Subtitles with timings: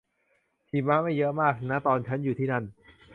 [0.69, 2.63] หิมะไม่เยอะมากนะตอนฉันอยู่ที่นั่น